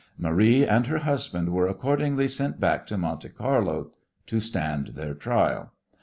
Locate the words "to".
2.87-2.97, 4.25-4.39